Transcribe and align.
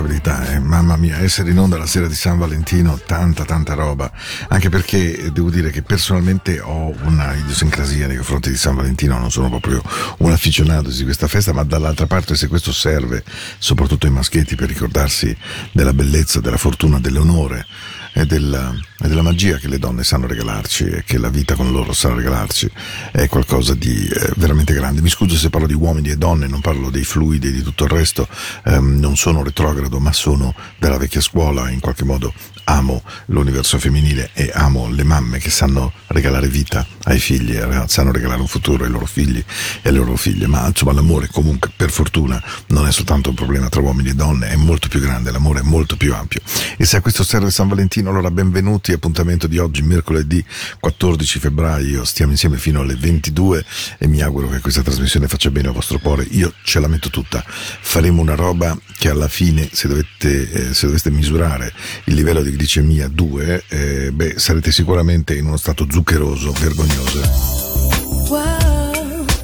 responsabilità, 0.00 0.52
eh? 0.52 0.58
mamma 0.58 0.96
mia, 0.96 1.18
essere 1.18 1.50
in 1.50 1.58
onda 1.58 1.76
la 1.76 1.86
sera 1.86 2.06
di 2.06 2.14
San 2.14 2.38
Valentino, 2.38 2.98
tanta 3.04 3.44
tanta 3.44 3.74
roba, 3.74 4.10
anche 4.48 4.68
perché 4.68 5.30
devo 5.32 5.50
dire 5.50 5.70
che 5.70 5.82
personalmente 5.82 6.60
ho 6.60 6.94
una 7.02 7.34
idiosincrasia 7.34 8.06
nei 8.06 8.16
confronti 8.16 8.50
di 8.50 8.56
San 8.56 8.74
Valentino, 8.74 9.18
non 9.18 9.30
sono 9.30 9.48
proprio 9.48 9.82
un 10.18 10.30
afficionato 10.30 10.90
di 10.90 11.04
questa 11.04 11.28
festa, 11.28 11.52
ma 11.52 11.62
dall'altra 11.64 12.06
parte 12.06 12.34
se 12.34 12.48
questo 12.48 12.72
serve 12.72 13.24
soprattutto 13.58 14.06
ai 14.06 14.12
maschietti 14.12 14.54
per 14.54 14.68
ricordarsi 14.68 15.36
della 15.72 15.92
bellezza, 15.92 16.40
della 16.40 16.56
fortuna, 16.56 16.98
dell'onore 17.00 17.66
e 18.12 18.26
della, 18.26 18.74
e 19.02 19.08
della 19.08 19.22
magia 19.22 19.56
che 19.56 19.68
le 19.68 19.78
donne 19.78 20.04
sanno 20.04 20.26
regalarci 20.26 20.84
e 20.84 21.04
che 21.04 21.18
la 21.18 21.30
vita 21.30 21.54
con 21.54 21.70
loro 21.70 21.92
sa 21.92 22.12
regalarci 22.12 22.70
è 23.12 23.28
qualcosa 23.28 23.74
di 23.74 24.06
eh, 24.06 24.32
veramente 24.36 24.74
grande. 24.74 25.00
Mi 25.00 25.08
scuso 25.08 25.36
se 25.36 25.48
parlo 25.48 25.66
di 25.66 25.74
uomini 25.74 26.10
e 26.10 26.16
donne, 26.16 26.46
non 26.46 26.60
parlo 26.60 26.90
dei 26.90 27.04
fluidi 27.04 27.48
e 27.48 27.52
di 27.52 27.62
tutto 27.62 27.84
il 27.84 27.90
resto, 27.90 28.28
ehm, 28.64 28.98
non 28.98 29.16
sono 29.16 29.42
retrogrado 29.42 29.98
ma 30.00 30.12
sono 30.12 30.54
della 30.78 30.98
vecchia 30.98 31.20
scuola, 31.20 31.70
in 31.70 31.80
qualche 31.80 32.04
modo 32.04 32.32
amo 32.64 33.02
l'universo 33.26 33.78
femminile 33.78 34.30
e 34.32 34.50
amo 34.54 34.88
le 34.88 35.02
mamme 35.02 35.38
che 35.38 35.50
sanno 35.50 35.92
regalare 36.08 36.48
vita 36.48 36.86
ai 37.04 37.18
figli, 37.18 37.56
eh, 37.56 37.84
sanno 37.86 38.12
regalare 38.12 38.40
un 38.40 38.46
futuro 38.46 38.84
ai 38.84 38.90
loro 38.90 39.06
figli 39.06 39.42
e 39.82 39.88
alle 39.88 39.98
loro 39.98 40.16
figlie, 40.16 40.46
ma 40.46 40.66
insomma 40.66 40.92
l'amore 40.92 41.28
comunque 41.28 41.70
per 41.74 41.90
fortuna 41.90 42.42
non 42.68 42.86
è 42.86 42.92
soltanto 42.92 43.30
un 43.30 43.34
problema 43.34 43.68
tra 43.68 43.80
uomini 43.80 44.10
e 44.10 44.14
donne, 44.14 44.48
è 44.50 44.56
molto 44.56 44.88
più 44.88 45.00
grande, 45.00 45.30
l'amore 45.30 45.60
è 45.60 45.62
molto 45.62 45.96
più 45.96 46.14
ampio. 46.14 46.40
E 46.76 46.84
se 46.84 46.98
a 46.98 47.00
questo 47.00 47.24
serve 47.24 47.50
San 47.50 47.68
Valentino, 47.68 48.10
allora 48.10 48.30
benvenuti, 48.30 48.89
appuntamento 48.92 49.46
di 49.46 49.58
oggi, 49.58 49.82
mercoledì 49.82 50.44
14 50.78 51.38
febbraio, 51.38 52.04
stiamo 52.04 52.32
insieme 52.32 52.56
fino 52.56 52.80
alle 52.80 52.94
22 52.94 53.64
e 53.98 54.06
mi 54.06 54.20
auguro 54.20 54.48
che 54.48 54.60
questa 54.60 54.82
trasmissione 54.82 55.28
faccia 55.28 55.50
bene 55.50 55.68
al 55.68 55.74
vostro 55.74 55.98
cuore, 55.98 56.26
io 56.30 56.52
ce 56.62 56.80
la 56.80 56.88
metto 56.88 57.10
tutta, 57.10 57.44
faremo 57.46 58.20
una 58.20 58.34
roba 58.34 58.78
che 58.98 59.08
alla 59.08 59.28
fine, 59.28 59.68
se 59.72 59.88
dovete, 59.88 60.50
eh, 60.50 60.74
se 60.74 60.86
doveste 60.86 61.10
misurare 61.10 61.72
il 62.04 62.14
livello 62.14 62.42
di 62.42 62.50
glicemia 62.50 63.08
2, 63.08 63.64
eh, 63.68 64.12
beh, 64.12 64.34
sarete 64.36 64.70
sicuramente 64.72 65.34
in 65.34 65.46
uno 65.46 65.56
stato 65.56 65.86
zuccheroso, 65.88 66.52
vergognoso. 66.52 67.20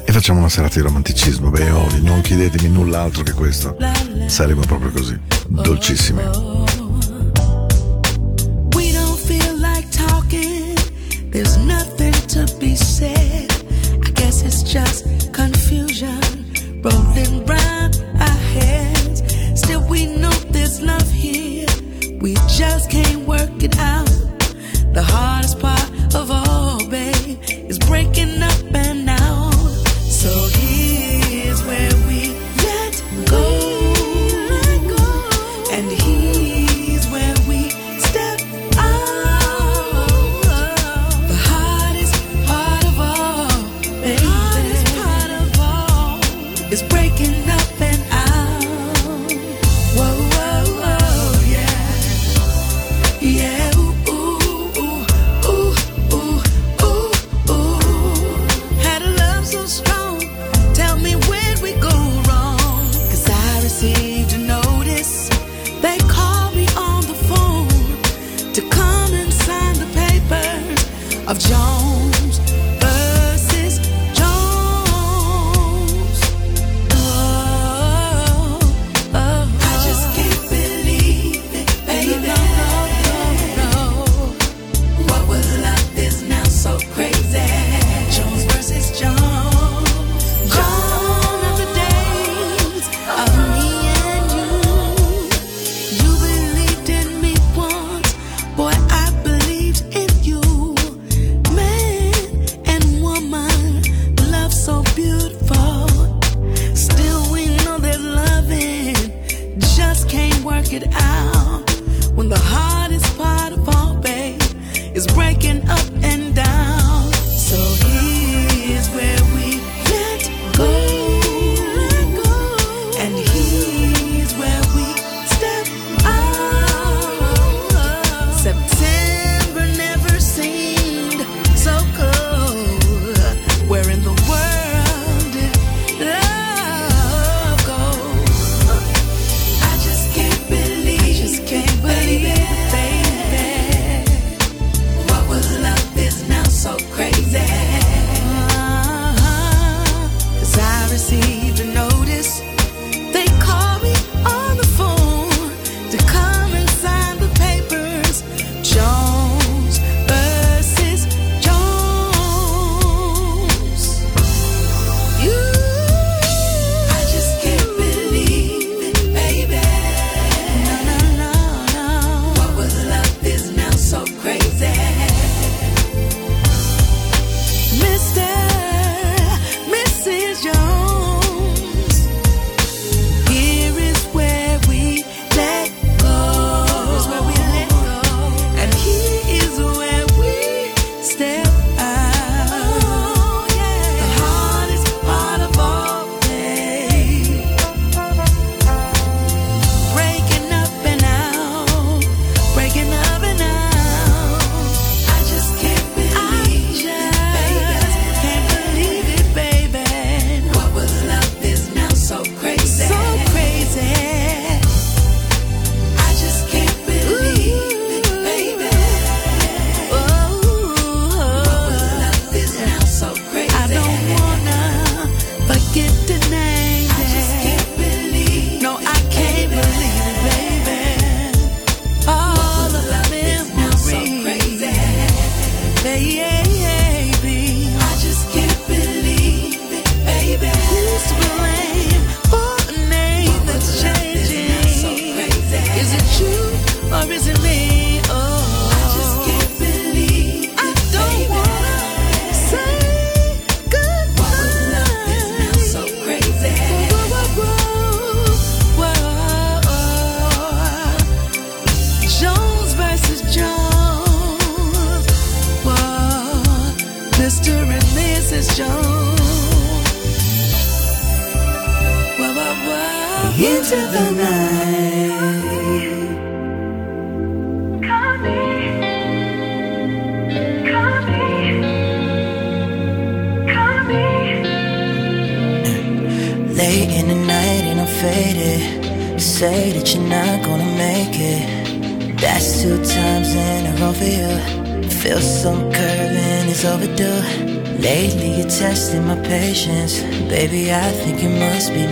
E 0.05 0.11
facciamo 0.13 0.39
una 0.39 0.49
serata 0.49 0.75
di 0.75 0.81
romanticismo, 0.81 1.49
beh, 1.49 1.69
ovvio, 1.71 2.01
non 2.01 2.21
chiedetemi 2.21 2.69
null'altro 2.69 3.23
che 3.23 3.33
questo. 3.33 3.75
Saremo 4.27 4.61
proprio 4.61 4.91
così, 4.91 5.19
dolcissimi. 5.47 6.86
There's 11.37 11.57
nothing 11.57 12.13
to 12.33 12.51
be 12.57 12.75
said. 12.75 13.51
I 14.03 14.09
guess 14.09 14.41
it's 14.41 14.63
just 14.63 15.31
confusion 15.33 16.19
rolling 16.81 17.45
round 17.45 18.03
our 18.19 18.39
heads. 18.55 19.21
Still, 19.53 19.87
we 19.87 20.07
know 20.07 20.31
there's 20.49 20.81
love 20.81 21.07
here. 21.11 21.67
We 22.19 22.33
just 22.47 22.89
can't 22.89 23.27
work 23.27 23.61
it 23.61 23.77
out. 23.77 24.09
The 24.95 25.03
hardest 25.03 25.59
part 25.59 25.87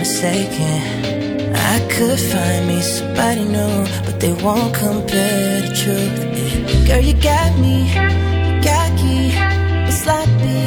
mistaken. 0.06 1.52
I 1.72 1.76
could 1.90 2.20
find 2.32 2.68
me 2.68 2.80
somebody 2.80 3.44
new, 3.44 3.76
but 4.06 4.20
they 4.20 4.34
won't 4.44 4.72
compare 4.72 5.62
the 5.66 5.72
truth. 5.82 6.86
Girl, 6.86 7.02
you 7.08 7.14
got 7.14 7.50
me, 7.58 7.76
cocky, 8.66 9.34
but 9.84 9.96
sloppy. 10.02 10.62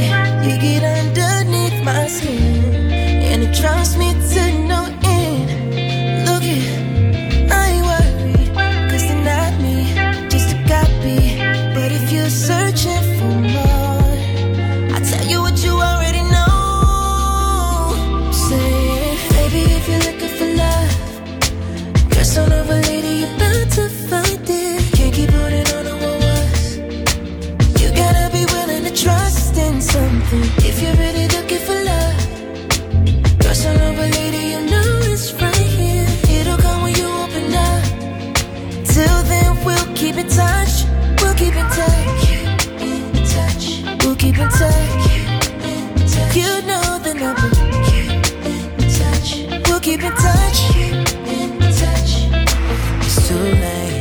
You 0.45 0.53
get 0.65 0.83
underneath 0.83 1.77
my 1.85 2.07
skin, 2.07 2.91
and 3.31 3.43
it 3.43 3.53
drives 3.55 3.95
me 3.95 4.08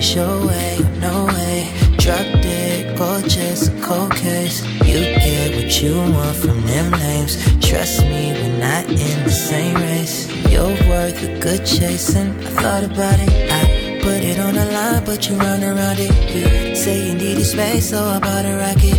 it's 0.09 0.15
your 0.17 0.47
way, 0.47 0.79
no 1.01 1.27
way. 1.27 1.71
Drop 1.99 2.27
dead, 2.43 2.97
gorgeous, 2.97 3.69
cold 3.85 4.15
case. 4.15 4.65
You 4.87 5.01
get 5.01 5.55
what 5.57 5.83
you 5.83 5.97
want 5.97 6.37
from 6.37 6.61
them 6.67 6.91
names. 6.93 7.37
Trust 7.61 8.03
me, 8.03 8.33
we're 8.33 8.59
not 8.59 8.87
in 8.89 9.25
the 9.25 9.31
same 9.31 9.75
race. 9.77 10.29
You're 10.51 10.77
worth 10.89 11.23
a 11.23 11.39
good 11.41 11.67
chasing. 11.67 12.31
I 12.41 12.51
thought 12.61 12.85
about 12.85 13.19
it, 13.21 13.53
I 13.53 14.01
put 14.01 14.23
it 14.25 14.39
on 14.39 14.55
the 14.55 14.65
line, 14.67 15.05
but 15.05 15.29
you 15.29 15.37
run 15.37 15.63
around 15.63 15.99
it. 15.99 16.13
You 16.35 16.77
say 16.77 17.09
you 17.09 17.15
needed 17.15 17.45
space, 17.45 17.91
so 17.91 18.03
I 18.03 18.19
bought 18.19 18.47
a 18.47 18.57
rocket. 18.57 18.99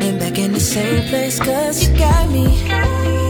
Then, 0.00 0.18
back 0.18 0.38
in 0.38 0.52
the 0.52 0.60
same 0.60 1.08
place, 1.08 1.38
cause 1.38 1.88
you 1.88 1.96
got 1.96 2.30
me. 2.30 2.44
Cocky, 2.68 3.23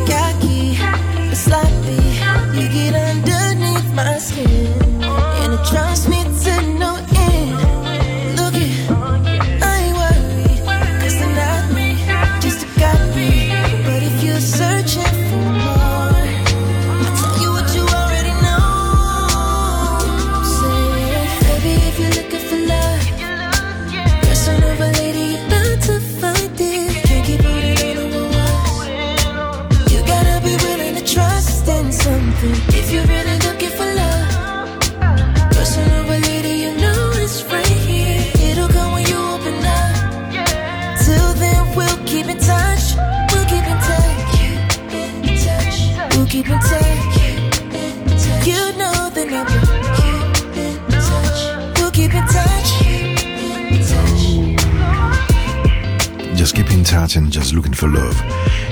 Just 57.04 57.14
keep 57.14 57.16
in 57.16 57.16
touch 57.16 57.16
and 57.16 57.30
just 57.30 57.52
looking 57.52 57.75
for 57.75 57.90
love. 57.90 58.14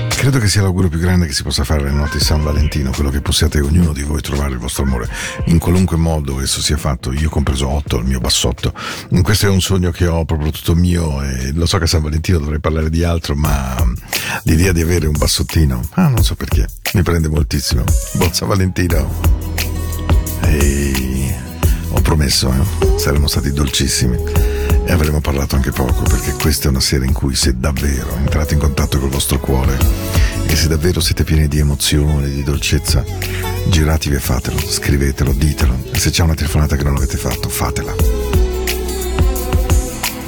Credo 0.09 0.39
che 0.39 0.47
sia 0.47 0.61
l'augurio 0.61 0.89
più 0.89 0.99
grande 0.99 1.27
che 1.27 1.33
si 1.33 1.43
possa 1.43 1.63
fare 1.63 1.81
alle 1.81 1.91
notti 1.91 2.17
di 2.17 2.23
San 2.23 2.41
Valentino, 2.41 2.91
quello 2.91 3.09
che 3.09 3.21
possiate 3.21 3.59
ognuno 3.59 3.91
di 3.91 4.03
voi 4.03 4.21
trovare 4.21 4.53
il 4.53 4.57
vostro 4.57 4.83
amore 4.83 5.09
in 5.45 5.59
qualunque 5.59 5.97
modo 5.97 6.39
esso 6.41 6.61
sia 6.61 6.77
fatto, 6.77 7.11
io 7.11 7.29
compreso 7.29 7.67
Otto, 7.67 7.97
il 7.97 8.05
mio 8.05 8.19
bassotto. 8.19 8.73
Questo 9.21 9.47
è 9.47 9.49
un 9.49 9.61
sogno 9.61 9.91
che 9.91 10.07
ho 10.07 10.23
proprio 10.23 10.51
tutto 10.51 10.75
mio 10.75 11.21
e 11.21 11.51
lo 11.53 11.65
so 11.65 11.77
che 11.77 11.83
a 11.83 11.87
San 11.87 12.01
Valentino 12.01 12.39
dovrei 12.39 12.59
parlare 12.59 12.89
di 12.89 13.03
altro, 13.03 13.35
ma 13.35 13.75
l'idea 14.43 14.71
di 14.71 14.81
avere 14.81 15.07
un 15.07 15.17
bassottino, 15.17 15.81
ah 15.93 16.07
non 16.07 16.23
so 16.23 16.35
perché, 16.35 16.67
mi 16.93 17.03
prende 17.03 17.27
moltissimo. 17.27 17.83
Buon 18.13 18.33
San 18.33 18.47
Valentino! 18.47 19.11
E 20.45 21.35
ho 21.89 22.01
promesso, 22.01 22.51
eh, 22.51 22.97
saremmo 22.97 23.27
stati 23.27 23.51
dolcissimi. 23.51 24.52
E 24.85 24.91
avremo 24.91 25.21
parlato 25.21 25.55
anche 25.55 25.71
poco 25.71 26.03
perché 26.03 26.33
questa 26.33 26.67
è 26.67 26.69
una 26.69 26.79
sera 26.79 27.05
in 27.05 27.13
cui 27.13 27.35
se 27.35 27.57
davvero 27.57 28.15
entrate 28.15 28.53
in 28.53 28.59
contatto 28.59 28.99
col 28.99 29.09
vostro 29.09 29.39
cuore 29.39 29.77
e 30.45 30.55
se 30.55 30.67
davvero 30.67 30.99
siete 30.99 31.23
pieni 31.23 31.47
di 31.47 31.59
emozione, 31.59 32.29
di 32.29 32.43
dolcezza, 32.43 33.03
giratevi 33.69 34.15
e 34.15 34.19
fatelo, 34.19 34.59
scrivetelo, 34.59 35.33
ditelo. 35.33 35.75
E 35.91 35.97
se 35.97 36.09
c'è 36.11 36.23
una 36.23 36.35
telefonata 36.35 36.75
che 36.75 36.83
non 36.83 36.95
avete 36.95 37.17
fatto, 37.17 37.49
fatela. 37.49 37.93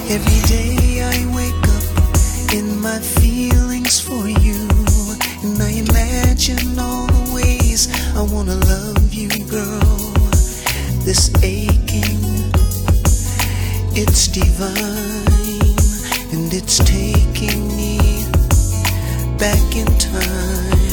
Every 0.08 0.42
day 0.48 1.02
I 1.02 1.26
wake 1.34 1.68
up 1.68 2.54
in 2.54 2.80
my 2.80 3.00
feelings 3.00 4.00
for 4.00 4.28
you. 4.28 4.68
And 5.44 5.62
I 5.62 5.78
imagine 5.78 6.80
all 6.80 7.06
the 7.06 7.34
ways 7.34 7.88
I 8.16 8.22
wanna 8.22 8.56
love 8.56 9.14
you, 9.14 9.30
girl. 9.46 10.14
This 11.04 11.30
aching, 11.44 12.25
it's 13.98 14.28
divine. 14.28 14.76
And 16.34 16.54
it's 16.54 16.80
taking 16.80 17.68
me 17.76 17.98
back 19.38 19.76
in 19.76 19.88
time. 19.98 20.85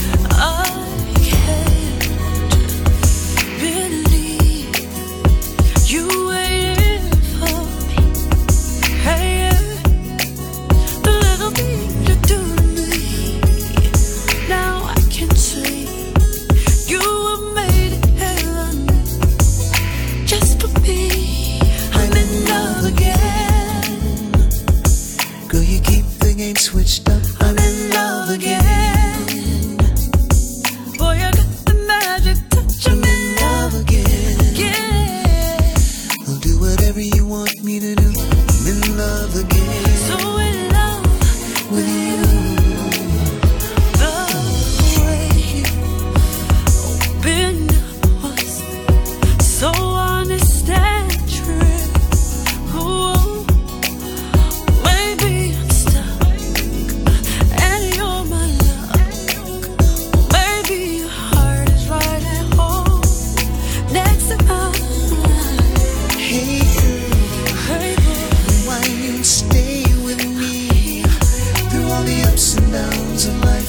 sounds 72.73 73.27
of 73.27 73.35
my 73.41 73.62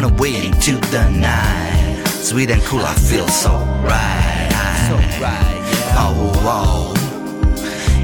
find 0.00 0.18
a 0.18 0.22
way 0.22 0.46
into 0.46 0.72
the 0.90 1.10
night. 1.10 2.04
Sweet 2.08 2.50
and 2.50 2.62
cool, 2.62 2.80
I 2.80 2.94
feel 2.94 3.28
so 3.28 3.50
right. 3.82 4.48
So 4.88 4.96
right 5.22 5.60
yeah. 5.70 5.94
Oh, 5.98 6.32
oh, 6.44 6.94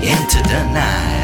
into 0.02 0.42
the 0.48 0.64
night. 0.72 1.14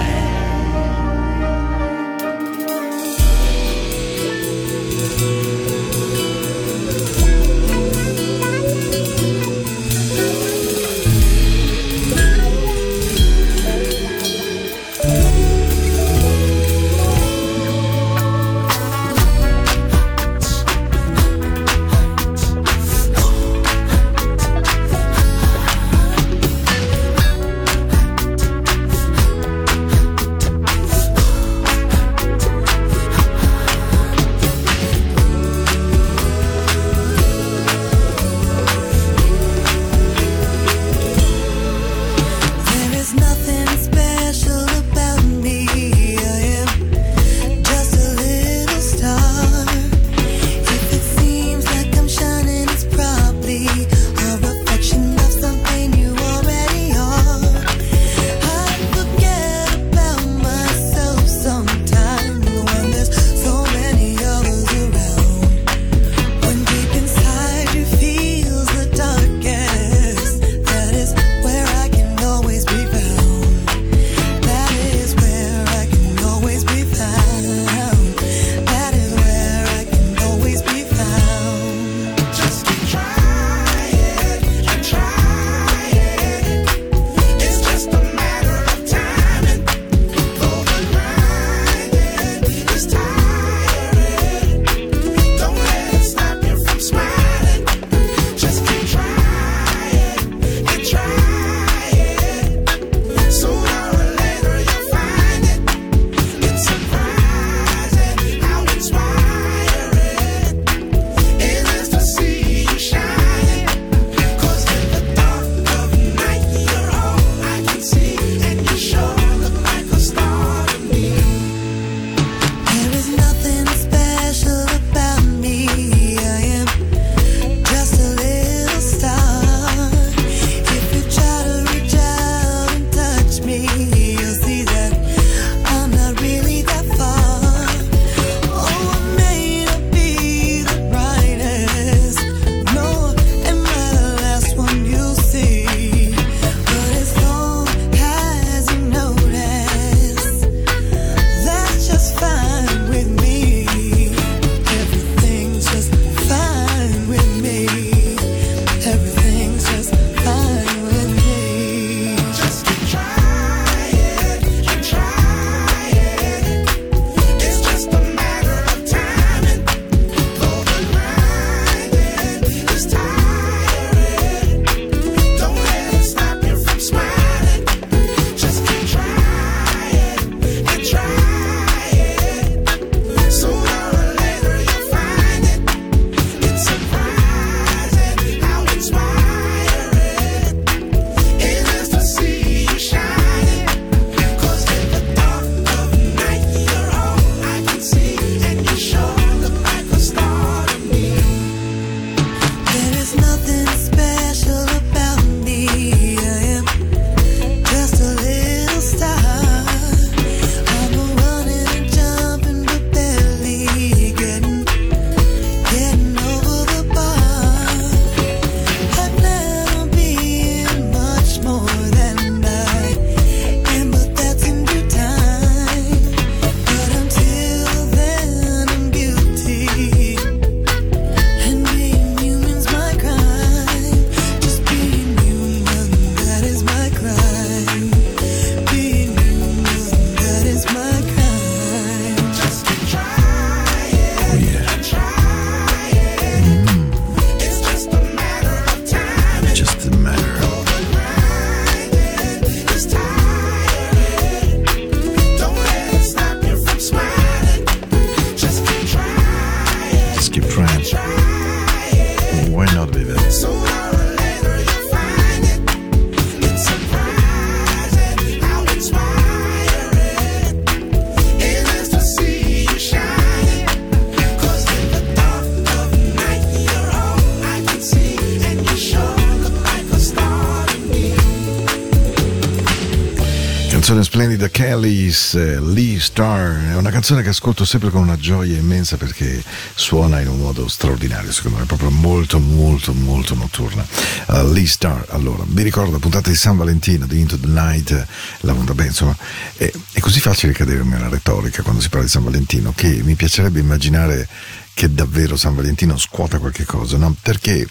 Eh, 285.35 285.61
Lee 285.61 285.99
Star 285.99 286.71
è 286.71 286.77
una 286.77 286.91
canzone 286.91 287.23
che 287.23 287.31
ascolto 287.31 287.65
sempre 287.65 287.91
con 287.91 288.03
una 288.03 288.17
gioia 288.17 288.59
immensa 288.59 288.97
perché 288.97 289.43
suona 289.75 290.21
in 290.21 290.29
un 290.29 290.39
modo 290.39 290.69
straordinario 290.69 291.33
secondo 291.33 291.59
me 291.59 291.65
proprio 291.65 291.91
molto 291.91 292.39
molto 292.39 292.93
molto 292.93 293.35
notturna. 293.35 293.87
Uh, 294.27 294.53
Lee 294.53 294.67
Star 294.67 295.07
allora 295.11 295.45
vi 295.47 295.63
ricordo 295.63 295.93
la 295.93 295.99
puntata 295.99 296.29
di 296.29 296.37
San 296.37 296.57
Valentino 296.57 297.07
di 297.07 297.21
Into 297.21 297.39
the 297.39 297.47
Night 297.47 298.07
la 298.41 298.53
vabbè 298.53 298.87
insomma 298.87 299.17
è, 299.57 299.71
è 299.93 300.01
così 300.01 300.21
facile 300.21 300.53
cadere 300.53 300.83
nella 300.83 301.09
retorica 301.09 301.63
quando 301.63 301.81
si 301.81 301.89
parla 301.89 302.05
di 302.05 302.11
San 302.11 302.25
Valentino 302.25 302.73
che 302.75 303.01
mi 303.03 303.15
piacerebbe 303.15 303.61
immaginare 303.61 304.29
che 304.75 304.93
davvero 304.93 305.37
San 305.37 305.55
Valentino 305.55 305.97
scuota 305.97 306.39
qualche 306.39 306.65
cosa, 306.65 306.97
no? 306.97 307.15
Perché 307.21 307.67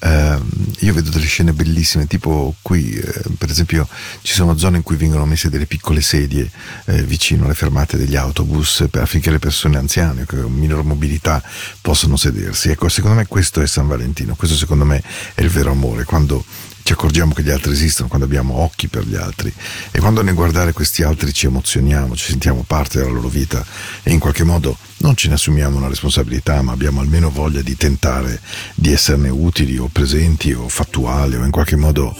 ehm, 0.00 0.50
io 0.80 0.92
vedo 0.92 1.10
delle 1.10 1.26
scene 1.26 1.52
bellissime, 1.52 2.06
tipo 2.06 2.54
qui, 2.62 2.92
eh, 2.92 3.22
per 3.38 3.50
esempio, 3.50 3.88
ci 4.22 4.34
sono 4.34 4.56
zone 4.58 4.78
in 4.78 4.82
cui 4.82 4.96
vengono 4.96 5.24
messe 5.26 5.48
delle 5.48 5.66
piccole 5.66 6.00
sedie 6.00 6.50
eh, 6.86 7.02
vicino 7.04 7.44
alle 7.44 7.54
fermate 7.54 7.96
degli 7.96 8.16
autobus 8.16 8.86
per- 8.90 9.02
affinché 9.02 9.30
le 9.30 9.38
persone 9.38 9.78
anziane 9.78 10.24
con 10.26 10.52
minor 10.52 10.82
mobilità 10.82 11.42
possano 11.80 12.16
sedersi. 12.16 12.70
Ecco, 12.70 12.88
secondo 12.88 13.16
me 13.16 13.26
questo 13.26 13.60
è 13.60 13.66
San 13.66 13.86
Valentino, 13.86 14.34
questo 14.34 14.56
secondo 14.56 14.84
me 14.84 15.02
è 15.34 15.42
il 15.42 15.48
vero 15.48 15.70
amore, 15.70 16.04
quando 16.04 16.44
ci 16.90 16.96
accorgiamo 16.96 17.32
che 17.32 17.44
gli 17.44 17.50
altri 17.50 17.70
esistono, 17.70 18.08
quando 18.08 18.26
abbiamo 18.26 18.62
occhi 18.62 18.88
per 18.88 19.06
gli 19.06 19.14
altri 19.14 19.54
e 19.92 20.00
quando 20.00 20.22
nel 20.22 20.34
guardare 20.34 20.72
questi 20.72 21.04
altri 21.04 21.32
ci 21.32 21.46
emozioniamo, 21.46 22.16
ci 22.16 22.30
sentiamo 22.30 22.64
parte 22.66 22.98
della 22.98 23.12
loro 23.12 23.28
vita 23.28 23.64
e 24.02 24.10
in 24.10 24.18
qualche 24.18 24.42
modo 24.42 24.76
non 24.96 25.14
ce 25.14 25.28
ne 25.28 25.34
assumiamo 25.34 25.76
una 25.76 25.86
responsabilità, 25.86 26.60
ma 26.62 26.72
abbiamo 26.72 27.00
almeno 27.00 27.30
voglia 27.30 27.62
di 27.62 27.76
tentare 27.76 28.40
di 28.74 28.92
esserne 28.92 29.28
utili 29.28 29.78
o 29.78 29.86
presenti 29.86 30.52
o 30.52 30.68
fattuali 30.68 31.36
o 31.36 31.44
in 31.44 31.52
qualche 31.52 31.76
modo, 31.76 32.12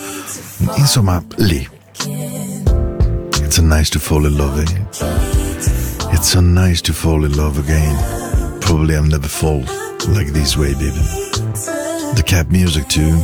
insomma, 0.77 1.21
lì. 1.39 1.69
It's 3.43 3.57
so 3.57 3.63
nice 3.63 3.91
to 3.91 3.99
fall 3.99 4.25
in 4.25 4.37
love 4.37 4.61
again. 4.61 4.87
It's 6.13 6.29
so 6.29 6.41
nice 6.41 6.81
to 6.83 6.93
fall 6.93 7.25
in 7.25 7.35
love 7.35 7.59
again. 7.59 7.97
Probably 8.61 8.95
I'll 8.95 9.03
never 9.03 9.27
fall 9.27 9.65
like 10.15 10.31
this 10.31 10.57
way, 10.57 10.75
baby. 10.75 11.03
The 12.15 12.23
Cat 12.25 12.51
Music 12.51 12.87
too. 12.87 13.19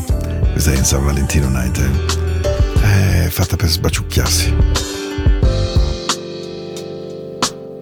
Questa 0.56 0.72
è 0.72 0.76
in 0.78 0.84
San 0.86 1.04
Valentino 1.04 1.50
Night. 1.50 1.76
eh. 1.76 3.26
È 3.26 3.28
fatta 3.28 3.56
per 3.56 3.68
sbaciucchiarsi. 3.68 4.54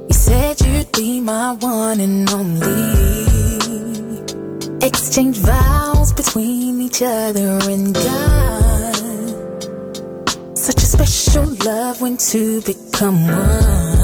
You 0.09 0.11
said 0.11 0.61
you'd 0.61 0.91
be 0.91 1.21
my 1.21 1.57
one 1.63 2.03
and 2.03 2.29
only. 2.33 4.25
Exchange 4.81 5.39
vows 5.39 6.13
between 6.15 6.81
each 6.81 7.01
other 7.01 7.61
and 7.71 7.95
God. 7.95 8.99
Such 10.55 10.83
a 10.83 10.87
special 10.87 11.55
love 11.65 12.01
when 12.01 12.17
two 12.17 12.61
become 12.63 13.25
one. 13.29 14.04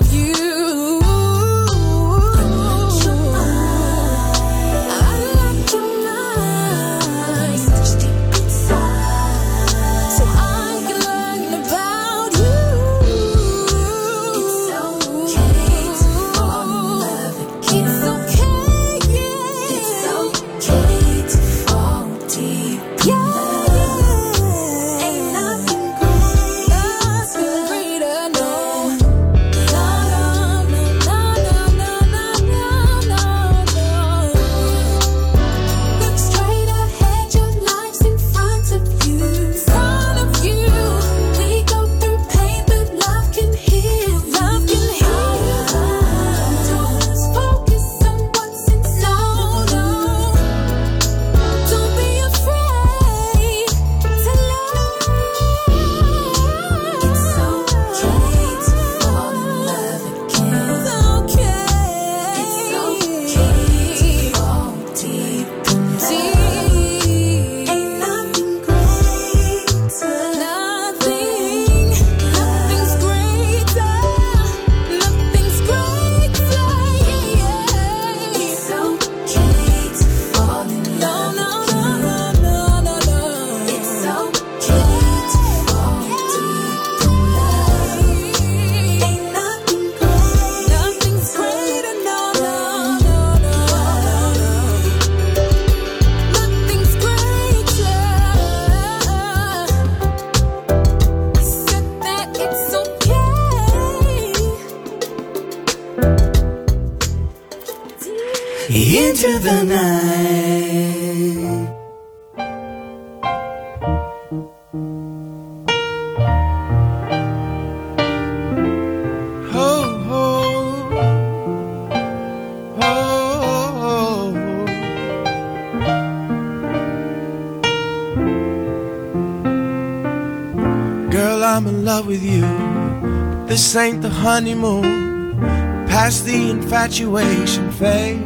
this 133.71 133.77
ain't 133.77 134.01
the 134.01 134.09
honeymoon. 134.09 135.39
Past 135.87 136.25
the 136.25 136.49
infatuation 136.49 137.71
phase. 137.71 138.19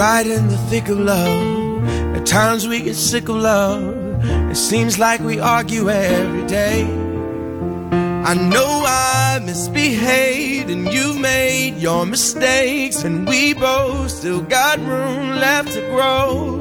Right 0.00 0.26
in 0.26 0.48
the 0.48 0.56
thick 0.70 0.88
of 0.88 0.98
love. 1.00 1.84
At 2.16 2.24
times 2.24 2.66
we 2.66 2.80
get 2.80 2.94
sick 2.94 3.28
of 3.28 3.36
love. 3.36 3.84
It 4.50 4.56
seems 4.56 4.98
like 4.98 5.20
we 5.20 5.38
argue 5.38 5.90
every 5.90 6.46
day. 6.46 6.84
I 8.30 8.32
know 8.32 8.84
I 8.86 9.42
misbehaved 9.44 10.70
and 10.70 10.90
you've 10.90 11.20
made 11.20 11.76
your 11.76 12.06
mistakes, 12.06 13.04
and 13.04 13.28
we 13.28 13.52
both 13.52 14.10
still 14.10 14.40
got 14.40 14.78
room 14.78 15.36
left 15.36 15.72
to 15.74 15.82
grow. 15.90 16.54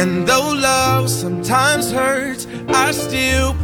And 0.00 0.26
though 0.26 0.52
love 0.54 1.08
sometimes 1.08 1.92
hurts, 1.92 2.48
I 2.66 2.90
still 2.90 3.54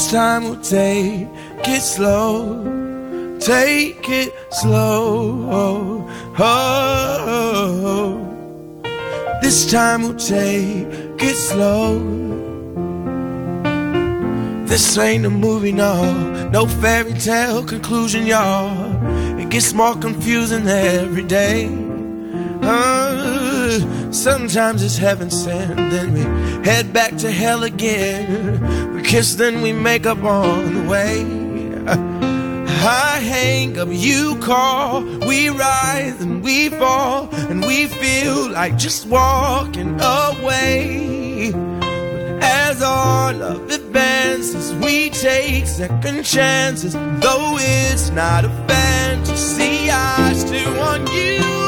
This 0.00 0.12
time 0.12 0.44
we'll 0.44 0.56
take 0.62 1.28
it 1.68 1.82
slow. 1.82 2.64
Take 3.38 4.08
it 4.08 4.32
slow. 4.50 5.46
Oh, 5.52 6.08
oh. 6.38 8.16
This 9.42 9.70
time 9.70 10.00
we'll 10.04 10.16
take 10.16 10.86
it 11.22 11.36
slow. 11.36 11.98
This 14.64 14.96
ain't 14.96 15.26
a 15.26 15.30
movie, 15.30 15.72
no, 15.72 16.48
no 16.48 16.66
fairy 16.66 17.12
tale 17.12 17.62
conclusion, 17.62 18.26
y'all. 18.26 18.72
It 19.38 19.50
gets 19.50 19.74
more 19.74 19.96
confusing 19.96 20.66
every 20.66 21.24
day. 21.24 21.68
Uh, 22.62 23.80
sometimes 24.12 24.82
it's 24.82 24.96
heaven 24.96 25.30
sent, 25.30 25.76
then 25.76 26.14
we 26.14 26.22
head 26.66 26.90
back 26.90 27.18
to 27.18 27.30
hell 27.30 27.64
again. 27.64 28.89
Kiss, 29.10 29.34
then 29.34 29.60
we 29.60 29.72
make 29.72 30.06
up 30.06 30.22
on 30.22 30.72
the 30.72 30.88
way. 30.88 31.26
I 31.88 33.18
hang 33.18 33.76
up, 33.76 33.88
you 33.90 34.36
call, 34.36 35.02
we 35.26 35.48
rise 35.48 36.20
and 36.20 36.44
we 36.44 36.68
fall, 36.68 37.28
and 37.32 37.60
we 37.66 37.88
feel 37.88 38.48
like 38.52 38.78
just 38.78 39.06
walking 39.06 40.00
away. 40.00 41.52
As 42.40 42.80
our 42.82 43.32
love 43.32 43.68
advances, 43.68 44.72
we 44.76 45.10
take 45.10 45.66
second 45.66 46.22
chances. 46.22 46.92
Though 46.92 47.56
it's 47.58 48.10
not 48.10 48.44
a 48.44 48.50
fantasy, 48.68 49.90
I 49.90 50.34
still 50.34 50.78
want 50.78 51.12
you 51.12 51.59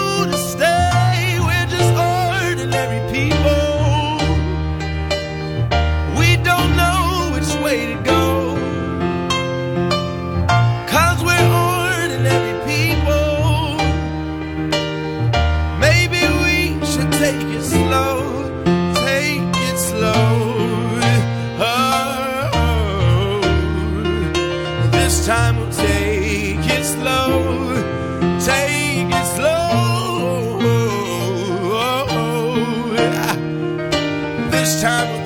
time 34.83 35.22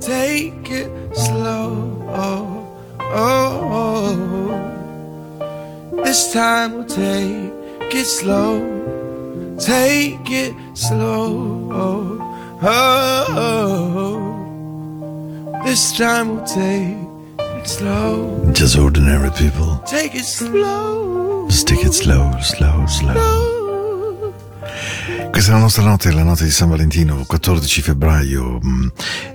Take 0.00 0.70
it 0.70 0.90
slow. 1.14 1.68
Oh, 2.08 2.66
oh, 3.00 3.60
oh. 5.42 6.02
This 6.04 6.32
time 6.32 6.72
we'll 6.74 6.84
take 6.84 7.94
it 7.94 8.06
slow. 8.06 8.60
Take 9.58 10.30
it 10.30 10.54
slow. 10.74 11.70
Oh, 11.72 12.18
oh, 12.62 13.26
oh. 15.52 15.62
This 15.64 15.92
time 15.96 16.36
we'll 16.36 16.46
take 16.46 16.96
it 17.58 17.66
slow. 17.66 18.50
Just 18.52 18.78
ordinary 18.78 19.30
people. 19.32 19.82
Take 19.86 20.14
it 20.14 20.24
slow. 20.24 21.48
Just 21.50 21.66
take 21.68 21.84
it 21.84 21.92
slow, 21.92 22.32
slow, 22.40 22.86
slow. 22.86 23.14
slow. 23.14 23.57
Questa 25.30 25.52
è 25.52 25.54
la 25.54 25.60
nostra 25.60 25.84
notte, 25.84 26.10
la 26.12 26.24
notte 26.24 26.42
di 26.44 26.50
San 26.50 26.68
Valentino, 26.68 27.22
14 27.24 27.80
febbraio. 27.82 28.58
Mm, 28.64 28.86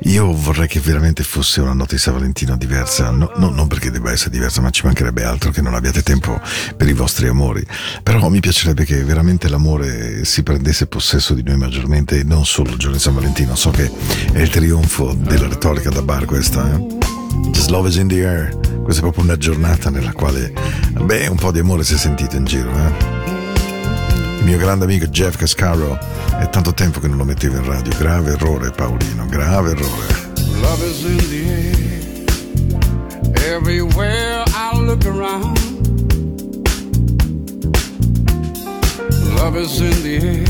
Io 0.01 0.34
vorrei 0.34 0.67
che 0.67 0.82
veramente 0.82 1.23
fosse 1.23 1.62
una 1.62 1.71
notte 1.73 1.95
di 1.95 2.01
San 2.01 2.13
Valentino 2.15 2.58
diversa, 2.58 3.10
no- 3.10 3.32
no- 3.38 3.49
non 3.49 3.67
perché 3.67 3.89
debba 3.89 4.12
essere 4.12 4.32
diversa, 4.32 4.60
ma 4.60 4.69
ci 4.69 4.82
mancherebbe 4.86 5.23
altro 5.23 5.51
che 5.51 5.62
non 5.62 5.73
abbiate 5.73 6.03
tempo 6.03 6.39
per 6.75 6.89
i 6.89 6.93
vostri 6.93 7.27
amori. 7.27 7.65
Però 8.03 8.27
mi 8.29 8.41
piacerebbe 8.41 8.84
che 8.84 9.01
veramente 9.06 9.47
l'amore 9.47 10.25
si 10.25 10.43
prendesse 10.43 10.88
possesso 10.88 11.34
di 11.34 11.41
noi 11.43 11.56
maggiormente, 11.58 12.21
non 12.23 12.45
solo 12.45 12.71
il 12.71 12.77
giorno 12.77 12.97
di 12.97 13.01
San 13.01 13.13
Valentino. 13.15 13.56
So 13.56 13.69
che 13.71 13.89
è 14.34 14.39
il 14.41 14.49
trionfo 14.49 15.13
della 15.13 15.47
retorica 15.47 15.89
da 15.89 16.01
bar 16.01 16.25
questa, 16.25 16.69
eh? 16.73 16.97
Just 17.51 17.69
love 17.69 17.88
is 17.88 17.95
in 17.95 18.10
the 18.10 18.25
air. 18.27 18.49
Questa 18.84 18.99
è 18.99 19.03
proprio 19.03 19.23
una 19.23 19.38
giornata 19.38 19.89
nella 19.89 20.12
quale, 20.12 20.51
beh, 21.01 21.27
un 21.27 21.38
po' 21.38 21.51
di 21.51 21.60
amore 21.60 21.84
si 21.86 21.93
è 21.93 21.97
sentito 21.97 22.36
in 22.36 22.43
giro, 22.43 22.69
eh? 22.75 23.33
Il 24.43 24.49
mio 24.49 24.58
grande 24.58 24.84
amico 24.84 25.06
Jeff 25.06 25.38
Cascaro 25.38 25.97
è 26.38 26.49
tanto 26.49 26.73
tempo 26.73 26.99
che 26.99 27.08
non 27.08 27.15
lo 27.15 27.23
mettevo 27.23 27.56
in 27.56 27.63
radio. 27.65 27.93
Grave 27.97 28.34
errore, 28.34 28.71
Paolino, 28.71 29.25
grave 29.27 29.71
errore. 29.71 30.32
Love 30.60 30.86
is 30.86 31.01
in 31.06 31.15
the 31.29 31.47
air. 31.47 32.25
Everywhere 33.56 34.43
I 34.47 34.77
look 34.79 35.06
around. 35.06 35.58
Love 39.38 39.56
is 39.62 39.79
in 39.79 40.01
the 40.01 40.17
air. 40.17 40.43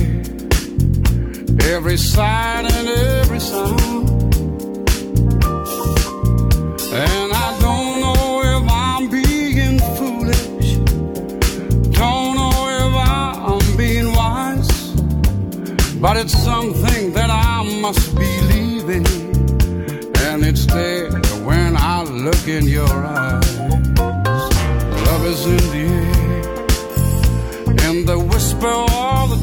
Every 1.76 1.98
sight 1.98 2.66
and 2.66 2.88
every 2.88 3.40
sound. 3.40 4.10
And 6.92 7.23
But 16.04 16.18
it's 16.18 16.38
something 16.44 17.14
that 17.14 17.30
I 17.30 17.64
must 17.80 18.14
believe 18.14 18.90
in. 18.90 19.06
And 20.28 20.44
it's 20.44 20.66
there 20.66 21.10
when 21.48 21.78
I 21.78 22.04
look 22.04 22.46
in 22.46 22.68
your 22.68 22.94
eyes. 23.06 23.58
Love 25.08 25.26
is 25.26 25.46
in 25.46 25.64
the 25.76 25.86
air, 26.02 27.90
in 27.90 28.06
the 28.06 28.20
whisper 28.20 28.68
of 28.68 29.30
the 29.30 29.43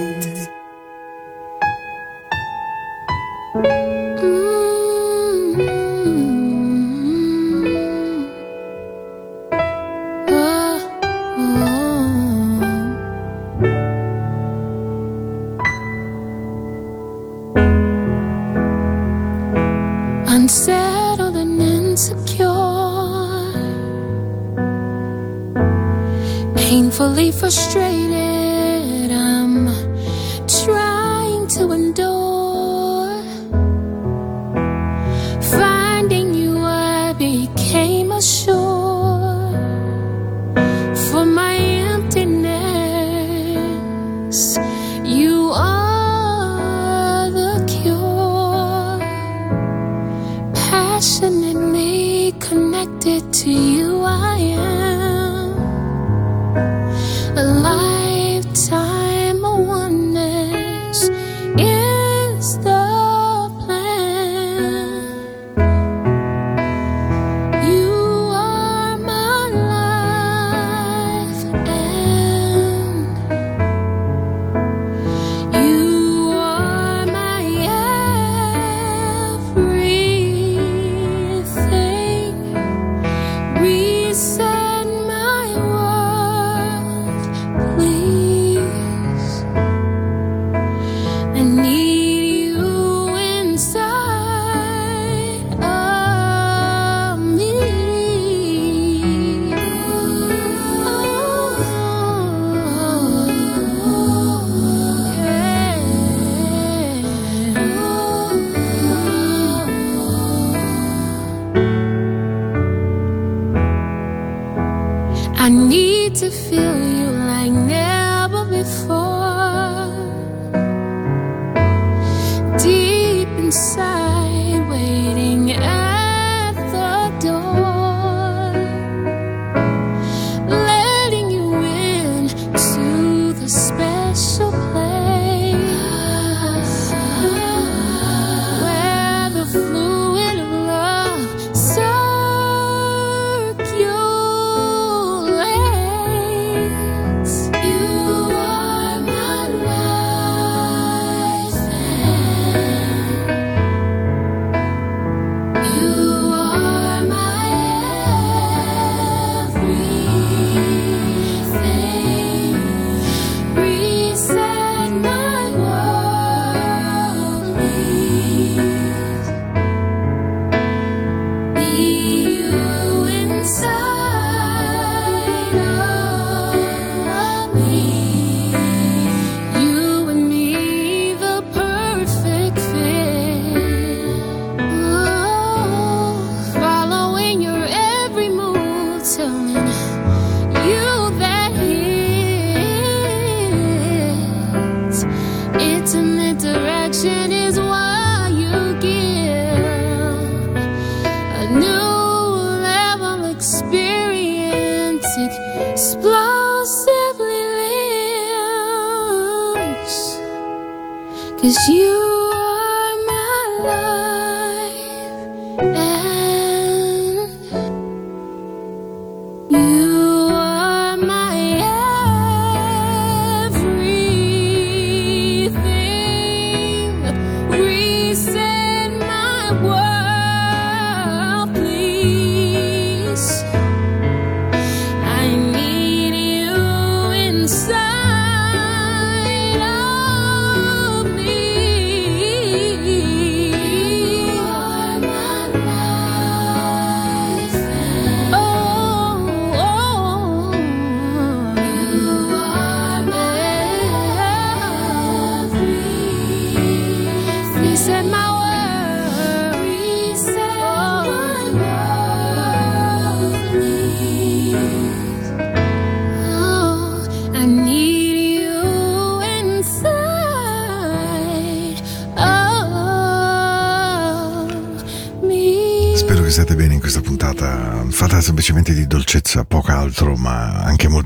straight 27.51 27.90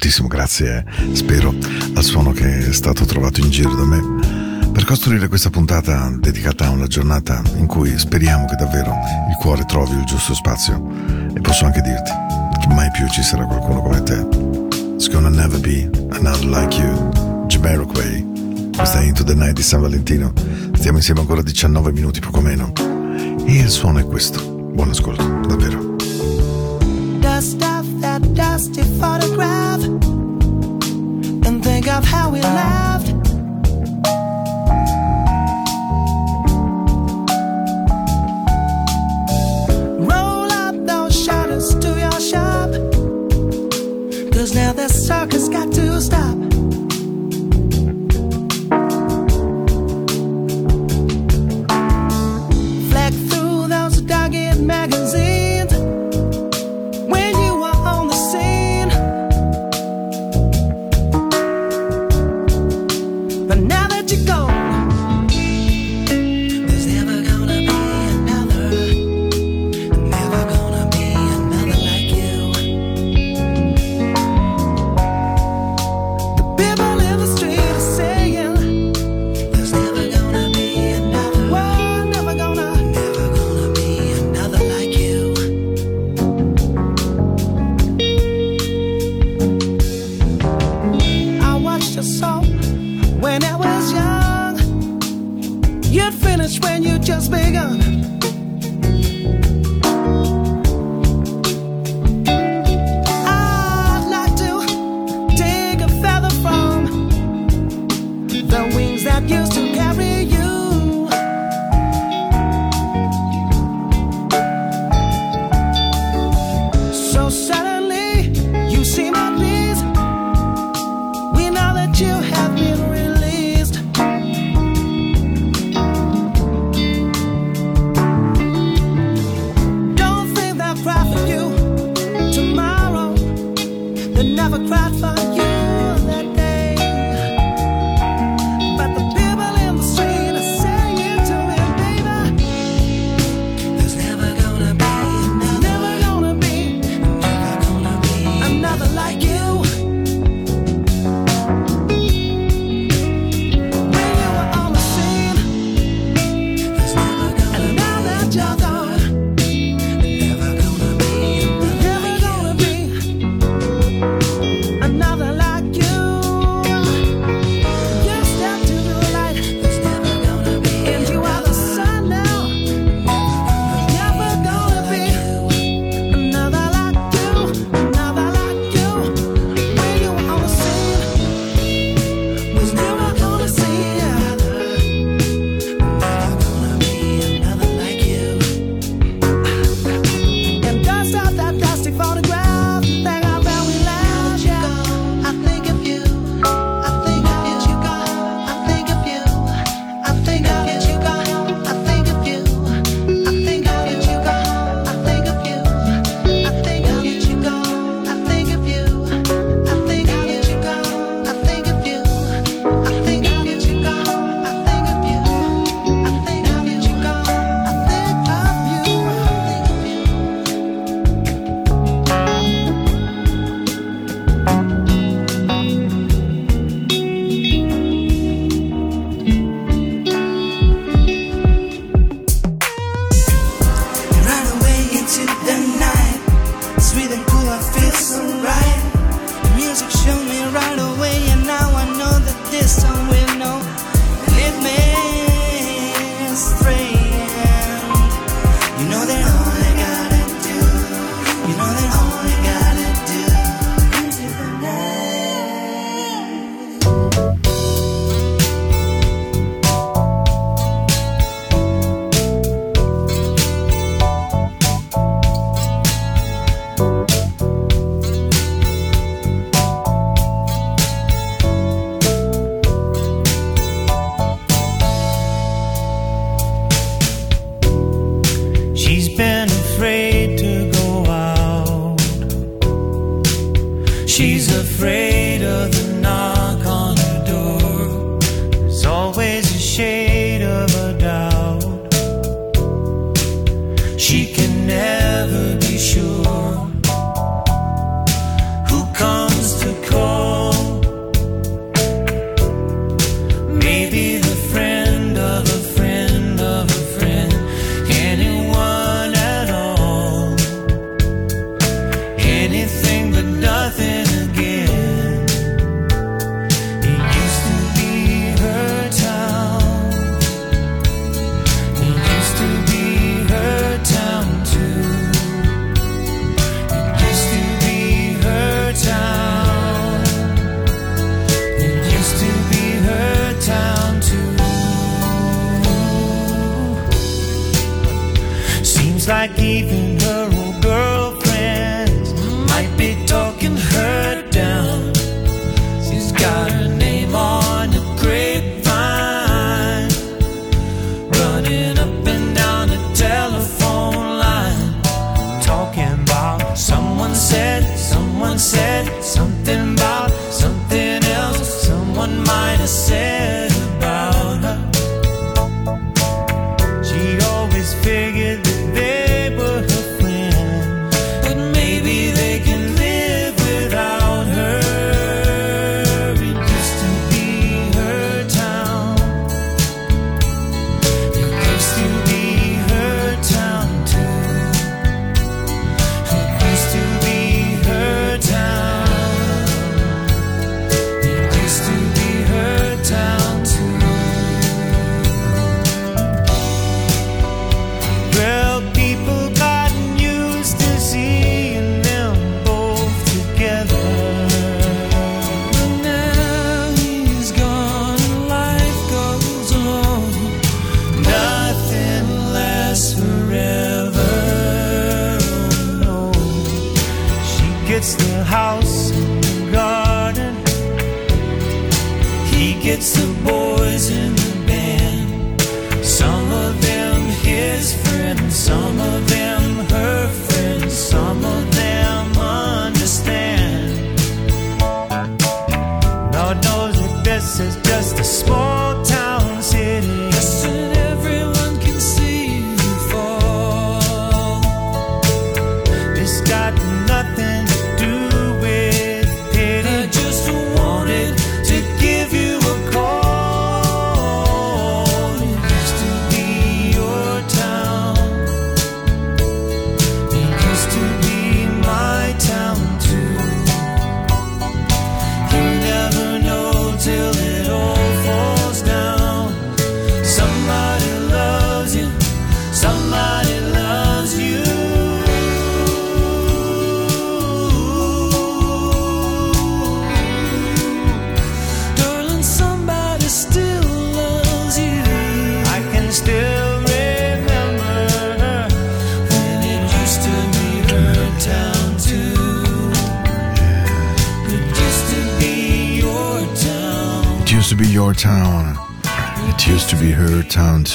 tantissimo 0.06 0.28
grazie, 0.28 0.86
eh. 0.86 1.16
spero, 1.16 1.52
al 1.96 2.04
suono 2.04 2.32
che 2.32 2.68
è 2.68 2.74
stato 2.74 3.06
trovato 3.06 3.40
in 3.40 3.50
giro 3.50 3.74
da 3.74 3.86
me. 3.86 4.70
Per 4.72 4.86
costruire 4.86 5.28
questa 5.28 5.50
puntata 5.50 6.16
dedicata 6.20 6.68
a 6.68 6.70
una 6.70 6.86
giornata 6.86 7.42
in 7.56 7.66
cui 7.66 7.98
speriamo 7.98 8.46
che 8.46 8.56
davvero 8.56 8.96
il 9.30 9.36
cuore 9.40 9.66
trovi 9.66 9.96
il 9.96 10.04
giusto 10.04 10.36
spazio, 10.36 10.80
e 11.36 11.42
posso 11.42 11.66
anche 11.66 11.82
dirti 11.82 12.12
che 12.60 12.68
mai 12.68 12.92
più 12.92 13.08
ci 13.08 13.24
sarà 13.24 13.46
qualcuno 13.46 13.82
come 13.82 14.04
te. 14.04 14.28
It's 14.94 15.10
gonna 15.10 15.30
never 15.30 15.60
be 15.60 15.90
another 16.12 16.46
like 16.46 16.80
you, 16.80 17.48
Jamiroquai. 17.48 18.74
Questa 18.78 19.00
è 19.00 19.06
Into 19.06 19.24
the 19.24 19.34
Night 19.34 19.54
di 19.54 19.64
San 19.64 19.82
Valentino. 19.82 20.32
Stiamo 20.74 20.98
insieme 20.98 21.22
ancora 21.22 21.42
19 21.42 21.92
minuti 21.92 22.20
poco 22.20 22.42
meno. 22.42 22.72
E 23.44 23.58
il 23.58 23.70
suono 23.70 23.98
è 23.98 24.06
questo. 24.06 24.40
Buon 24.72 24.90
ascolto, 24.92 25.24
davvero. 25.48 25.85
that 28.20 28.34
dusty 28.34 28.82
photograph 29.00 29.84
and 31.46 31.64
think 31.64 31.88
of 31.88 32.06
how 32.06 32.30
we 32.30 32.40
laughed. 32.42 33.12
Roll 40.00 40.52
up 40.52 40.76
those 40.86 41.26
shutters 41.26 41.76
to 41.76 41.90
your 42.00 42.20
shop, 42.22 42.72
cause 44.32 44.56
now 44.56 44.72
the 44.72 44.88
circus 44.88 45.50
got 45.50 45.74
to 45.74 46.00
stop. 46.00 46.35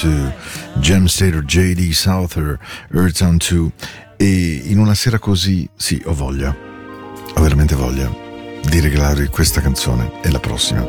2, 0.01 0.35
James 0.75 1.15
Taylor, 1.15 1.43
J.D. 1.43 1.91
Souther, 1.91 2.57
Earthbound 2.93 3.41
2 3.47 3.71
e 4.17 4.61
in 4.65 4.79
una 4.79 4.93
sera 4.93 5.19
così, 5.19 5.67
sì, 5.75 6.01
ho 6.05 6.13
voglia, 6.13 6.55
ho 7.33 7.41
veramente 7.41 7.75
voglia 7.75 8.09
di 8.63 8.79
regalarvi 8.79 9.27
questa 9.27 9.61
canzone 9.61 10.11
e 10.21 10.31
la 10.31 10.39
prossima. 10.39 10.87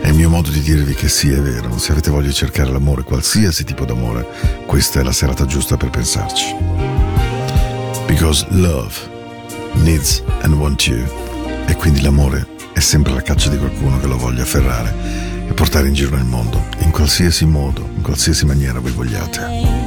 È 0.00 0.08
il 0.08 0.14
mio 0.14 0.28
modo 0.28 0.50
di 0.50 0.60
dirvi 0.60 0.94
che 0.94 1.08
sì, 1.08 1.30
è 1.30 1.40
vero, 1.40 1.76
se 1.78 1.92
avete 1.92 2.10
voglia 2.10 2.28
di 2.28 2.34
cercare 2.34 2.70
l'amore, 2.70 3.02
qualsiasi 3.02 3.64
tipo 3.64 3.84
d'amore, 3.84 4.26
questa 4.66 5.00
è 5.00 5.02
la 5.02 5.12
serata 5.12 5.46
giusta 5.46 5.76
per 5.76 5.90
pensarci. 5.90 6.54
Because 8.06 8.46
love 8.50 8.94
needs 9.74 10.22
and 10.42 10.54
wants 10.54 10.86
you 10.86 11.04
e 11.66 11.74
quindi 11.74 12.00
l'amore 12.00 12.46
è 12.72 12.80
sempre 12.80 13.12
la 13.12 13.22
caccia 13.22 13.48
di 13.48 13.58
qualcuno 13.58 13.98
che 13.98 14.06
lo 14.06 14.16
voglia 14.16 14.42
afferrare 14.42 15.25
e 15.48 15.52
portare 15.54 15.88
in 15.88 15.94
giro 15.94 16.16
nel 16.16 16.24
mondo, 16.24 16.64
in 16.78 16.90
qualsiasi 16.90 17.44
modo, 17.46 17.88
in 17.94 18.02
qualsiasi 18.02 18.44
maniera 18.44 18.80
voi 18.80 18.92
vogliate. 18.92 19.85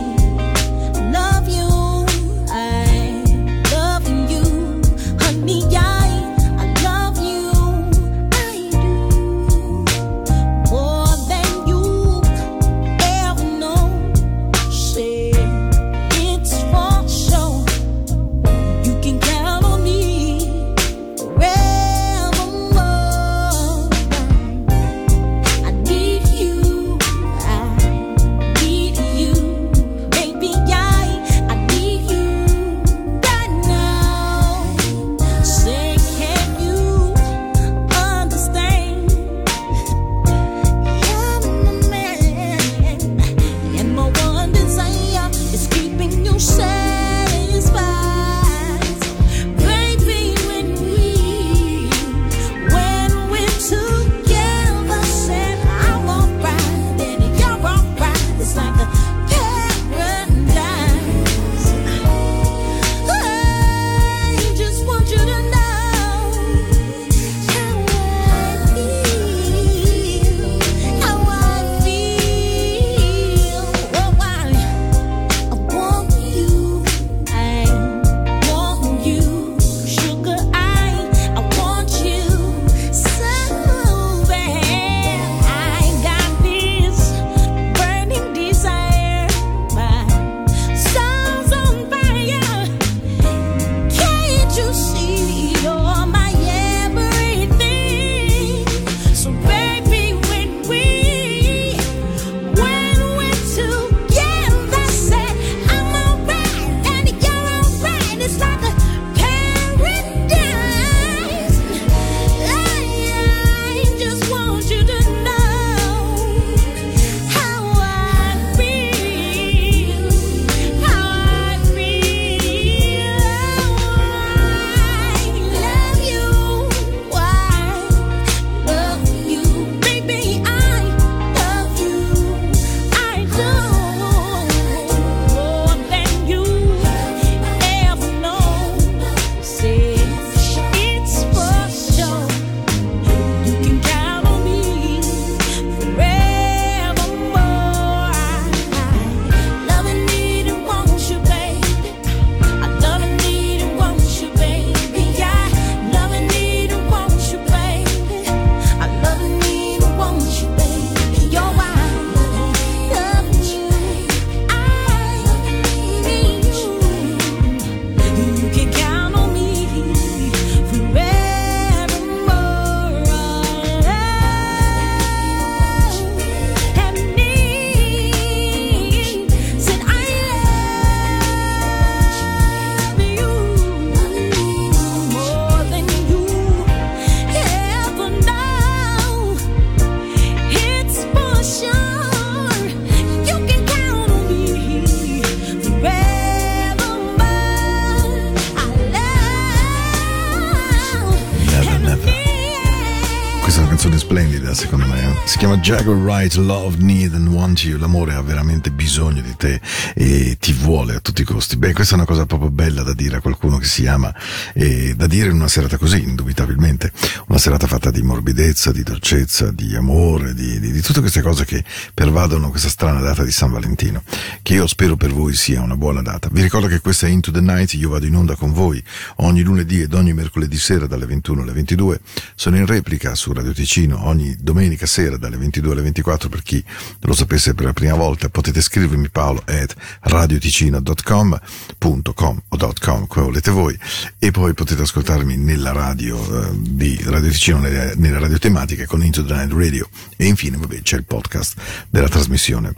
Jagger 205.70 205.94
Wright, 205.94 206.34
Love, 206.34 206.82
Need 206.82 207.14
and 207.14 207.28
Want 207.28 207.64
You. 207.64 207.78
L'amore 207.78 208.16
ha 208.16 208.24
veramente 208.24 208.72
bisogno 208.72 209.22
di 209.22 209.36
te 209.36 209.62
e 209.94 210.36
ti 210.40 210.52
vuole 210.52 210.96
a 210.96 211.00
tutti 211.20 211.22
i 211.22 211.26
costi. 211.26 211.58
Beh, 211.58 211.74
questa 211.74 211.94
è 211.94 211.98
una 211.98 212.06
cosa 212.06 212.26
proprio 212.26 212.50
bella 212.50 212.84
da 212.84 212.94
dire 212.94 213.18
a 213.18 213.22
qualcuno 213.22 213.58
che 213.58 213.66
si 213.66 213.86
ama 213.88 214.14
e 214.54 214.94
da 214.96 215.08
dire 215.08 215.30
in 215.30 215.36
una 215.36 215.48
serata 215.48 215.78
così, 215.78 216.02
indubitabilmente. 216.04 216.92
Una 217.28 217.40
serata 217.40 217.68
fatta 217.68 217.92
di 217.92 218.02
morbidezza, 218.02 218.72
di 218.72 218.84
dolcezza, 218.84 219.52
di 219.52 219.76
amore, 219.76 220.34
di, 220.34 220.60
di- 220.60 220.72
di 220.72 220.82
tutte 220.82 221.00
queste 221.00 221.22
cose 221.22 221.46
che 221.46 221.64
pervadono 221.94 222.50
questa 222.50 222.70
strana 222.70 223.02
data 223.02 223.24
di 223.24 223.32
San 223.32 223.52
Valentino, 223.52 224.04
che 224.42 224.54
io 224.54 224.68
spero 224.68 224.96
per 224.96 225.12
voi 225.12 225.34
sia 225.34 225.62
una 225.62 225.76
buona 225.76 226.02
data. 226.02 226.30
Vi 226.32 226.42
ricordo 226.42 226.68
che 226.68 226.80
questa 226.80 227.08
è 227.08 227.10
Into 227.10 227.32
the 227.32 227.42
Night, 227.42 227.74
io 227.74 227.90
vado 227.90 228.06
in 228.06 228.16
onda 228.16 228.36
con 228.36 228.54
voi 228.54 228.82
ogni 229.18 229.42
lunedì 229.42 229.82
ed 229.82 229.94
ogni 229.94 230.14
mercoledì 230.14 230.58
sera 230.58 230.88
dalle 230.88 231.06
21 231.06 231.42
alle 231.42 231.52
22. 231.52 232.00
Sono 232.36 232.58
in 232.58 232.66
replica 232.66 233.16
su 233.16 233.34
Radio 233.34 233.54
Ticino 233.54 234.06
ogni 234.06 234.36
domenica 234.40 234.86
sera 234.86 235.18
dalle 235.18 235.38
22 235.38 235.72
alle 235.72 235.82
24 235.82 236.30
per 236.30 236.44
chi 236.44 236.64
lo 237.02 237.14
sapesse 237.14 237.54
per 237.54 237.66
la 237.66 237.74
prima 237.74 237.96
volta. 237.96 238.30
Potete 238.30 238.62
scrivermi 238.62 239.10
paolo 239.10 239.42
at 239.46 239.76
radioticino.com 240.02 241.09
com 241.10 241.40
o 241.80 242.74
.com 242.80 243.08
come 243.08 243.26
volete 243.26 243.50
voi 243.50 243.76
e 244.20 244.30
poi 244.30 244.54
potete 244.54 244.84
ascoltarmi 244.84 245.38
nella 245.38 245.72
radio 245.72 246.18
eh, 246.20 246.52
di 246.60 247.02
Radio 247.04 247.32
Ticino 247.32 247.58
nelle, 247.58 247.94
nelle 247.96 248.20
radio 248.20 248.38
tematiche 248.38 248.86
con 248.86 249.04
Into 249.04 249.26
the 249.26 249.34
Night 249.34 249.52
Radio. 249.52 249.90
E 250.16 250.28
infine 250.28 250.58
vabbè 250.58 250.84
c'è 250.84 250.98
il 250.98 251.06
podcast 251.06 251.56
della 251.90 252.10
trasmissione 252.10 252.76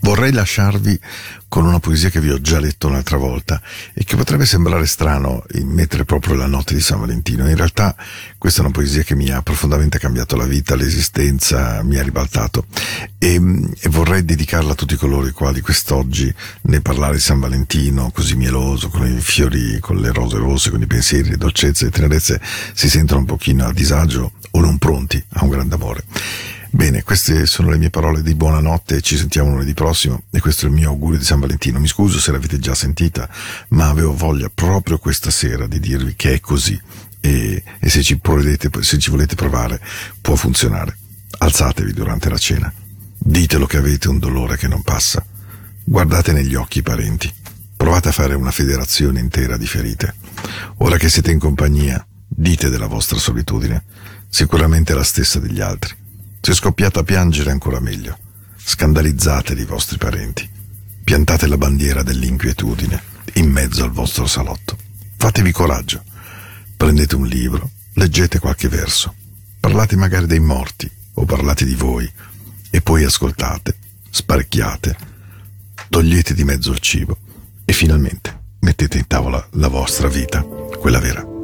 Vorrei 0.00 0.32
lasciarvi 0.32 0.98
con 1.48 1.64
una 1.64 1.80
poesia 1.80 2.10
che 2.10 2.20
vi 2.20 2.30
ho 2.30 2.40
già 2.40 2.60
letto 2.60 2.88
un'altra 2.88 3.16
volta 3.16 3.60
e 3.94 4.04
che 4.04 4.16
potrebbe 4.16 4.44
sembrare 4.44 4.86
strano 4.86 5.44
eh, 5.48 5.64
mettere 5.64 6.04
proprio 6.04 6.34
la 6.34 6.46
notte 6.46 6.74
di 6.74 6.80
San 6.80 7.00
Valentino. 7.00 7.48
In 7.48 7.56
realtà 7.56 7.96
questa 8.36 8.60
è 8.60 8.64
una 8.64 8.72
poesia 8.72 9.02
che 9.02 9.14
mi 9.14 9.30
ha 9.30 9.40
profondamente 9.42 9.98
cambiato 9.98 10.36
la 10.36 10.44
vita, 10.44 10.76
l'esistenza, 10.76 11.82
mi 11.82 11.96
ha 11.96 12.02
ribaltato 12.02 12.66
e, 13.18 13.34
e 13.34 13.88
vorrei 13.88 14.24
dedicarla 14.24 14.72
a 14.72 14.74
tutti 14.74 14.96
coloro 14.96 15.26
i 15.26 15.32
quali 15.32 15.60
quest'oggi 15.60 16.32
nel 16.62 16.82
parlare 16.82 17.14
di 17.14 17.20
San 17.20 17.40
Valentino 17.40 18.10
così 18.10 18.36
mieloso, 18.36 18.88
con 18.88 19.06
i 19.06 19.20
fiori, 19.20 19.78
con 19.80 19.96
le 19.96 20.12
rose 20.12 20.36
rosse, 20.36 20.70
con 20.70 20.82
i 20.82 20.86
pensieri, 20.86 21.30
le 21.30 21.36
dolcezze 21.38 21.86
e 21.86 21.90
tenerezze 21.90 22.40
si 22.74 22.88
sentono 22.90 23.20
un 23.20 23.26
pochino 23.26 23.66
a 23.66 23.72
disagio 23.72 24.32
o 24.50 24.60
non 24.60 24.78
pronti 24.78 25.22
a 25.34 25.44
un 25.44 25.50
grande 25.50 25.74
amore. 25.74 26.04
Bene, 26.70 27.02
queste 27.02 27.46
sono 27.46 27.70
le 27.70 27.78
mie 27.78 27.88
parole 27.88 28.22
di 28.22 28.34
buonanotte, 28.34 29.00
ci 29.00 29.16
sentiamo 29.16 29.50
lunedì 29.50 29.72
prossimo 29.72 30.24
e 30.30 30.38
questo 30.40 30.66
è 30.66 30.68
il 30.68 30.74
mio 30.74 30.90
augurio 30.90 31.18
di 31.18 31.24
San 31.24 31.40
Valentino. 31.40 31.80
Mi 31.80 31.88
scuso 31.88 32.18
se 32.18 32.30
l'avete 32.30 32.58
già 32.58 32.74
sentita, 32.74 33.26
ma 33.68 33.88
avevo 33.88 34.14
voglia 34.14 34.50
proprio 34.52 34.98
questa 34.98 35.30
sera 35.30 35.66
di 35.66 35.80
dirvi 35.80 36.14
che 36.14 36.34
è 36.34 36.40
così 36.40 36.78
e, 37.20 37.62
e 37.78 37.88
se, 37.88 38.02
ci 38.02 38.18
provvedete, 38.18 38.70
se 38.82 38.98
ci 38.98 39.10
volete 39.10 39.34
provare 39.34 39.80
può 40.20 40.36
funzionare. 40.36 40.96
Alzatevi 41.38 41.92
durante 41.94 42.28
la 42.28 42.36
cena, 42.36 42.70
ditelo 43.16 43.64
che 43.64 43.78
avete 43.78 44.08
un 44.08 44.18
dolore 44.18 44.58
che 44.58 44.68
non 44.68 44.82
passa, 44.82 45.24
guardate 45.84 46.32
negli 46.32 46.54
occhi 46.54 46.80
i 46.80 46.82
parenti, 46.82 47.32
provate 47.76 48.10
a 48.10 48.12
fare 48.12 48.34
una 48.34 48.50
federazione 48.50 49.20
intera 49.20 49.56
di 49.56 49.66
ferite. 49.66 50.14
Ora 50.78 50.98
che 50.98 51.08
siete 51.08 51.30
in 51.30 51.38
compagnia, 51.38 52.06
dite 52.26 52.68
della 52.68 52.88
vostra 52.88 53.18
solitudine, 53.18 53.84
sicuramente 54.28 54.92
la 54.92 55.04
stessa 55.04 55.38
degli 55.38 55.60
altri. 55.60 55.97
Se 56.40 56.54
scoppiate 56.54 57.00
a 57.00 57.02
piangere 57.02 57.50
ancora 57.50 57.80
meglio. 57.80 58.18
Scandalizzate 58.56 59.54
i 59.54 59.64
vostri 59.64 59.98
parenti. 59.98 60.48
Piantate 61.04 61.46
la 61.46 61.56
bandiera 61.56 62.02
dell'inquietudine 62.02 63.02
in 63.34 63.50
mezzo 63.50 63.84
al 63.84 63.90
vostro 63.90 64.26
salotto. 64.26 64.76
Fatevi 65.16 65.52
coraggio. 65.52 66.02
Prendete 66.76 67.16
un 67.16 67.26
libro, 67.26 67.70
leggete 67.94 68.38
qualche 68.38 68.68
verso. 68.68 69.14
Parlate 69.60 69.96
magari 69.96 70.26
dei 70.26 70.40
morti 70.40 70.90
o 71.14 71.24
parlate 71.24 71.64
di 71.64 71.74
voi 71.74 72.10
e 72.70 72.80
poi 72.80 73.04
ascoltate, 73.04 73.76
sparecchiate, 74.10 74.96
togliete 75.88 76.34
di 76.34 76.44
mezzo 76.44 76.70
il 76.70 76.78
cibo 76.78 77.18
e 77.64 77.72
finalmente 77.72 78.38
mettete 78.60 78.98
in 78.98 79.06
tavola 79.06 79.46
la 79.52 79.68
vostra 79.68 80.08
vita, 80.08 80.42
quella 80.42 81.00
vera. 81.00 81.37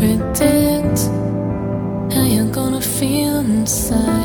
Predict 0.00 0.98
how 2.14 2.24
you're 2.24 2.50
gonna 2.50 2.80
feel 2.80 3.40
inside. 3.40 4.19